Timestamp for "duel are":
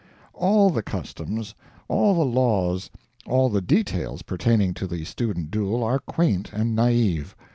5.51-5.99